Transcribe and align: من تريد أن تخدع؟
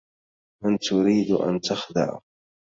من 0.63 0.77
تريد 0.77 1.31
أن 1.31 1.61
تخدع؟ 1.61 2.19